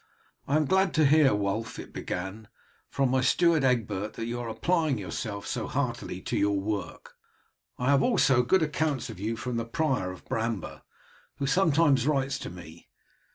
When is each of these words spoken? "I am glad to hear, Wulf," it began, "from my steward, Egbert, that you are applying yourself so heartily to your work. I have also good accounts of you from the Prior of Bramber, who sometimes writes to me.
"I 0.47 0.55
am 0.55 0.65
glad 0.65 0.95
to 0.95 1.05
hear, 1.05 1.35
Wulf," 1.35 1.77
it 1.77 1.93
began, 1.93 2.47
"from 2.89 3.11
my 3.11 3.21
steward, 3.21 3.63
Egbert, 3.63 4.13
that 4.13 4.25
you 4.25 4.39
are 4.39 4.49
applying 4.49 4.97
yourself 4.97 5.45
so 5.45 5.67
heartily 5.67 6.21
to 6.21 6.35
your 6.35 6.59
work. 6.59 7.13
I 7.77 7.91
have 7.91 8.01
also 8.01 8.41
good 8.41 8.63
accounts 8.63 9.11
of 9.11 9.19
you 9.19 9.35
from 9.35 9.57
the 9.57 9.65
Prior 9.65 10.09
of 10.11 10.25
Bramber, 10.25 10.81
who 11.35 11.45
sometimes 11.45 12.07
writes 12.07 12.39
to 12.39 12.49
me. 12.49 12.89